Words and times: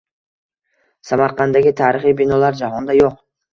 Samarqanddagi 1.09 1.75
tarixiy 1.83 2.19
binolar 2.25 2.61
jahonda 2.65 3.01
yo‘q. 3.03 3.17